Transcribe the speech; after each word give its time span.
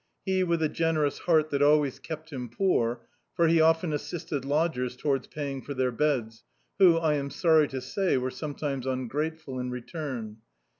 He 0.25 0.43
with 0.43 0.63
a 0.63 0.67
generous 0.67 1.19
heart 1.19 1.51
that 1.51 1.61
always 1.61 1.99
kept 1.99 2.33
him 2.33 2.49
poor, 2.49 3.01
for 3.35 3.47
he 3.47 3.61
often 3.61 3.93
assisted 3.93 4.43
lodgers 4.45 4.95
towards 4.97 5.27
paying 5.27 5.61
for 5.61 5.75
their 5.75 5.91
beds, 5.91 6.43
who, 6.79 6.97
I 6.97 7.13
am 7.13 7.29
sorry 7.29 7.67
to 7.67 7.81
say, 7.81 8.17
were 8.17 8.31
sometimes 8.31 8.87
un 8.87 9.07
grateful 9.07 9.59
in 9.59 9.69
return. 9.69 10.37